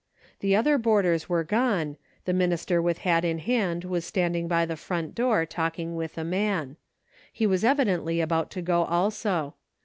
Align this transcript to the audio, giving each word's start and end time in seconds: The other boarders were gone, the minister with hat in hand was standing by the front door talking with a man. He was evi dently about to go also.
The 0.39 0.55
other 0.55 0.79
boarders 0.79 1.29
were 1.29 1.43
gone, 1.43 1.95
the 2.25 2.33
minister 2.33 2.81
with 2.81 2.97
hat 3.05 3.23
in 3.23 3.37
hand 3.37 3.83
was 3.85 4.03
standing 4.03 4.47
by 4.47 4.65
the 4.65 4.75
front 4.75 5.13
door 5.13 5.45
talking 5.45 5.95
with 5.95 6.17
a 6.17 6.23
man. 6.23 6.77
He 7.31 7.45
was 7.45 7.61
evi 7.61 7.85
dently 7.85 8.19
about 8.19 8.49
to 8.49 8.63
go 8.63 8.83
also. 8.85 9.53